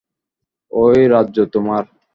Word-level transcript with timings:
এই 0.71 1.05
রাজ্য 1.07 1.37
তোমার? 1.53 1.83